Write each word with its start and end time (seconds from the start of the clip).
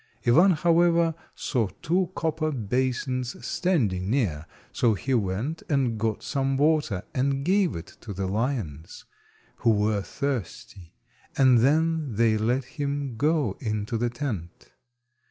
Ivan, 0.25 0.53
however, 0.53 1.13
saw 1.35 1.67
two 1.83 2.11
copper 2.15 2.51
basins 2.51 3.45
standing 3.45 4.09
near, 4.09 4.47
so 4.71 4.95
he 4.95 5.13
went 5.13 5.61
and 5.69 5.99
got 5.99 6.23
some 6.23 6.57
water 6.57 7.03
and 7.13 7.45
gave 7.45 7.75
it 7.75 7.97
to 8.01 8.11
the 8.11 8.25
lions, 8.25 9.05
who 9.57 9.69
were 9.69 10.01
thirsty, 10.01 10.95
and 11.37 11.59
then 11.59 12.15
they 12.15 12.35
let 12.35 12.63
him 12.65 13.15
go 13.15 13.57
into 13.59 13.95
the 13.95 14.09
tent. 14.09 14.71